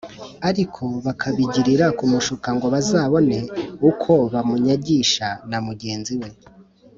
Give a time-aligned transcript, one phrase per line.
[0.49, 3.39] ariko bakabigirira kumushuka ngo bazabone
[3.89, 6.29] uko bamunyagisha na mugenzi we